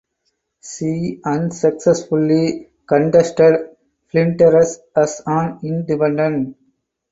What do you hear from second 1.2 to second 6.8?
unsuccessfully contested Flinders as an independent.